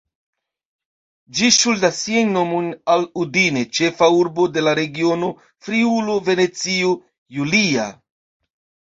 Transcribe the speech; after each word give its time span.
Ĝi 1.39 1.49
ŝuldas 1.57 1.97
sian 2.05 2.31
nomon 2.37 2.69
al 2.93 3.03
Udine, 3.23 3.61
ĉefa 3.79 4.07
urbo 4.21 4.45
de 4.55 4.63
la 4.63 4.73
regiono 4.79 5.29
Friulo-Venecio 5.67 6.95
Julia. 7.37 7.85